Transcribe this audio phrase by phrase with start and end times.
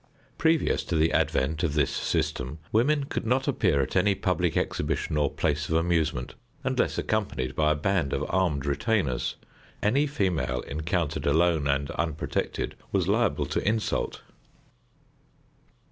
[0.39, 5.15] Previous to the advent of this system, women could not appear at any public exhibition
[5.15, 9.35] or place of amusement unless accompanied by a band of armed retainers.
[9.79, 14.23] Any female encountered alone and unprotected was liable to insult.